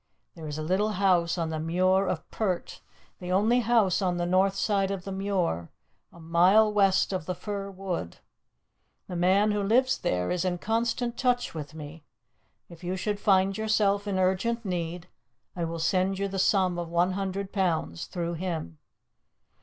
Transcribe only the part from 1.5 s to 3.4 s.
the Muir of Pert, the